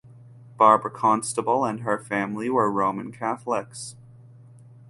[0.57, 3.95] Barbara Constable and her family were Roman Catholics.